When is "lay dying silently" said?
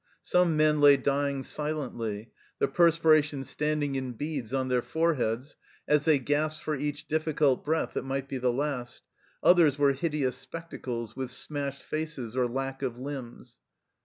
0.81-2.31